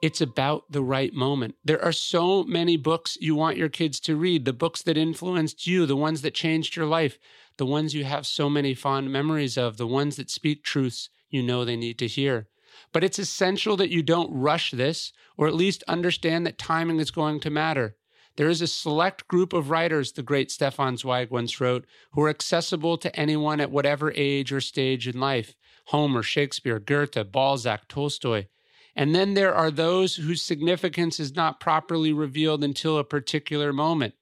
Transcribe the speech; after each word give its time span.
It's 0.00 0.20
about 0.20 0.70
the 0.70 0.82
right 0.82 1.12
moment. 1.12 1.56
There 1.64 1.84
are 1.84 1.92
so 1.92 2.44
many 2.44 2.76
books 2.76 3.18
you 3.20 3.34
want 3.34 3.56
your 3.56 3.68
kids 3.68 3.98
to 4.00 4.14
read 4.14 4.44
the 4.44 4.52
books 4.52 4.80
that 4.82 4.96
influenced 4.96 5.66
you, 5.66 5.86
the 5.86 5.96
ones 5.96 6.22
that 6.22 6.34
changed 6.34 6.76
your 6.76 6.86
life, 6.86 7.18
the 7.56 7.66
ones 7.66 7.94
you 7.94 8.04
have 8.04 8.24
so 8.24 8.48
many 8.48 8.74
fond 8.74 9.10
memories 9.10 9.58
of, 9.58 9.76
the 9.76 9.88
ones 9.88 10.14
that 10.14 10.30
speak 10.30 10.62
truths 10.62 11.10
you 11.30 11.42
know 11.42 11.64
they 11.64 11.74
need 11.74 11.98
to 11.98 12.06
hear. 12.06 12.46
But 12.92 13.02
it's 13.02 13.18
essential 13.18 13.76
that 13.78 13.90
you 13.90 14.04
don't 14.04 14.32
rush 14.32 14.70
this, 14.70 15.12
or 15.36 15.48
at 15.48 15.54
least 15.54 15.82
understand 15.88 16.46
that 16.46 16.58
timing 16.58 17.00
is 17.00 17.10
going 17.10 17.40
to 17.40 17.50
matter. 17.50 17.96
There 18.36 18.48
is 18.48 18.62
a 18.62 18.68
select 18.68 19.26
group 19.26 19.52
of 19.52 19.68
writers, 19.68 20.12
the 20.12 20.22
great 20.22 20.52
Stefan 20.52 20.96
Zweig 20.96 21.32
once 21.32 21.60
wrote, 21.60 21.86
who 22.12 22.22
are 22.22 22.28
accessible 22.28 22.96
to 22.98 23.14
anyone 23.18 23.60
at 23.60 23.72
whatever 23.72 24.12
age 24.14 24.52
or 24.52 24.60
stage 24.60 25.08
in 25.08 25.18
life 25.18 25.56
Homer, 25.86 26.22
Shakespeare, 26.22 26.78
Goethe, 26.78 27.32
Balzac, 27.32 27.88
Tolstoy. 27.88 28.46
And 28.98 29.14
then 29.14 29.34
there 29.34 29.54
are 29.54 29.70
those 29.70 30.16
whose 30.16 30.42
significance 30.42 31.20
is 31.20 31.36
not 31.36 31.60
properly 31.60 32.12
revealed 32.12 32.64
until 32.64 32.98
a 32.98 33.04
particular 33.04 33.72
moment. 33.72 34.14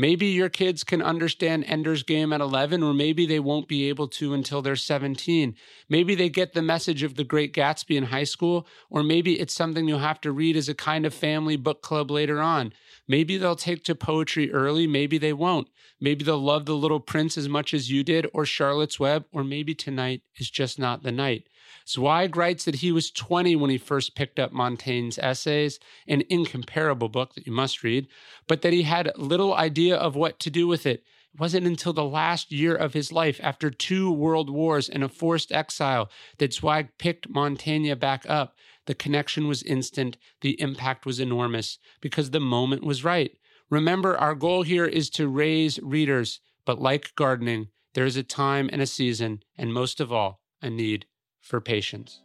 Maybe 0.00 0.28
your 0.28 0.48
kids 0.48 0.82
can 0.82 1.02
understand 1.02 1.64
Ender's 1.66 2.02
Game 2.02 2.32
at 2.32 2.40
11, 2.40 2.82
or 2.82 2.94
maybe 2.94 3.26
they 3.26 3.38
won't 3.38 3.68
be 3.68 3.86
able 3.90 4.08
to 4.08 4.32
until 4.32 4.62
they're 4.62 4.74
17. 4.74 5.54
Maybe 5.90 6.14
they 6.14 6.30
get 6.30 6.54
the 6.54 6.62
message 6.62 7.02
of 7.02 7.16
the 7.16 7.22
Great 7.22 7.52
Gatsby 7.52 7.98
in 7.98 8.04
high 8.04 8.24
school, 8.24 8.66
or 8.88 9.02
maybe 9.02 9.38
it's 9.38 9.52
something 9.52 9.86
you'll 9.86 9.98
have 9.98 10.22
to 10.22 10.32
read 10.32 10.56
as 10.56 10.70
a 10.70 10.74
kind 10.74 11.04
of 11.04 11.12
family 11.12 11.56
book 11.56 11.82
club 11.82 12.10
later 12.10 12.40
on. 12.40 12.72
Maybe 13.06 13.36
they'll 13.36 13.56
take 13.56 13.84
to 13.84 13.94
poetry 13.94 14.50
early, 14.50 14.86
maybe 14.86 15.18
they 15.18 15.34
won't. 15.34 15.68
Maybe 16.00 16.24
they'll 16.24 16.38
love 16.38 16.64
The 16.64 16.74
Little 16.74 17.00
Prince 17.00 17.36
as 17.36 17.50
much 17.50 17.74
as 17.74 17.90
you 17.90 18.02
did, 18.02 18.26
or 18.32 18.46
Charlotte's 18.46 18.98
Web, 18.98 19.26
or 19.32 19.44
maybe 19.44 19.74
tonight 19.74 20.22
is 20.36 20.48
just 20.48 20.78
not 20.78 21.02
the 21.02 21.12
night. 21.12 21.44
Zweig 21.86 22.36
writes 22.36 22.64
that 22.64 22.76
he 22.76 22.92
was 22.92 23.10
20 23.10 23.56
when 23.56 23.70
he 23.70 23.78
first 23.78 24.14
picked 24.14 24.38
up 24.38 24.52
Montaigne's 24.52 25.18
essays, 25.18 25.78
an 26.06 26.22
incomparable 26.28 27.08
book 27.08 27.34
that 27.34 27.46
you 27.46 27.52
must 27.52 27.82
read, 27.82 28.06
but 28.46 28.62
that 28.62 28.72
he 28.72 28.82
had 28.82 29.12
little 29.16 29.54
idea 29.54 29.89
of 29.96 30.16
what 30.16 30.38
to 30.40 30.50
do 30.50 30.66
with 30.66 30.86
it. 30.86 31.02
It 31.32 31.40
wasn't 31.40 31.66
until 31.66 31.92
the 31.92 32.04
last 32.04 32.50
year 32.50 32.74
of 32.74 32.92
his 32.92 33.12
life, 33.12 33.38
after 33.42 33.70
two 33.70 34.10
world 34.10 34.50
wars 34.50 34.88
and 34.88 35.04
a 35.04 35.08
forced 35.08 35.52
exile, 35.52 36.10
that 36.38 36.52
Zweig 36.52 36.88
picked 36.98 37.28
Montaigne 37.28 37.94
back 37.94 38.24
up. 38.28 38.56
The 38.86 38.94
connection 38.94 39.46
was 39.46 39.62
instant, 39.62 40.16
the 40.40 40.60
impact 40.60 41.06
was 41.06 41.20
enormous, 41.20 41.78
because 42.00 42.30
the 42.30 42.40
moment 42.40 42.82
was 42.82 43.04
right. 43.04 43.32
Remember, 43.70 44.18
our 44.18 44.34
goal 44.34 44.62
here 44.62 44.86
is 44.86 45.08
to 45.10 45.28
raise 45.28 45.78
readers, 45.80 46.40
but 46.64 46.80
like 46.80 47.14
gardening, 47.14 47.68
there 47.94 48.06
is 48.06 48.16
a 48.16 48.24
time 48.24 48.68
and 48.72 48.82
a 48.82 48.86
season, 48.86 49.42
and 49.56 49.72
most 49.72 50.00
of 50.00 50.12
all, 50.12 50.40
a 50.60 50.68
need 50.68 51.06
for 51.40 51.60
patience. 51.60 52.20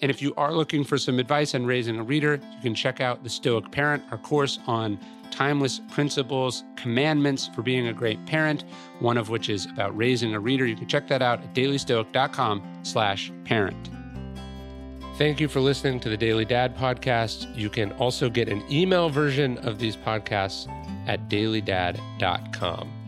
And 0.00 0.10
if 0.10 0.20
you 0.20 0.34
are 0.36 0.52
looking 0.52 0.82
for 0.82 0.98
some 0.98 1.18
advice 1.18 1.54
on 1.54 1.64
raising 1.66 1.98
a 1.98 2.02
reader, 2.02 2.40
you 2.54 2.60
can 2.60 2.74
check 2.74 3.00
out 3.00 3.22
The 3.22 3.30
Stoic 3.30 3.70
Parent, 3.70 4.02
our 4.10 4.18
course 4.18 4.58
on 4.66 4.98
timeless 5.30 5.80
principles, 5.90 6.64
commandments 6.76 7.48
for 7.54 7.62
being 7.62 7.88
a 7.88 7.92
great 7.92 8.24
parent, 8.26 8.64
one 9.00 9.16
of 9.16 9.28
which 9.28 9.48
is 9.48 9.66
about 9.66 9.96
raising 9.96 10.34
a 10.34 10.40
reader. 10.40 10.66
You 10.66 10.76
can 10.76 10.88
check 10.88 11.08
that 11.08 11.22
out 11.22 11.40
at 11.40 11.54
dailystoic.com 11.54 12.80
slash 12.82 13.32
parent. 13.44 13.90
Thank 15.18 15.40
you 15.40 15.48
for 15.48 15.60
listening 15.60 16.00
to 16.00 16.08
the 16.08 16.16
Daily 16.16 16.44
Dad 16.44 16.76
podcast. 16.76 17.54
You 17.56 17.68
can 17.68 17.92
also 17.92 18.30
get 18.30 18.48
an 18.48 18.62
email 18.70 19.08
version 19.08 19.58
of 19.58 19.78
these 19.78 19.96
podcasts 19.96 20.68
at 21.06 21.28
dailydad.com. 21.28 23.01